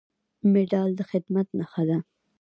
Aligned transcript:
مډال 0.51 0.89
د 0.99 1.01
خدمت 1.09 1.47
نښه 1.59 1.83
ده 1.89 1.97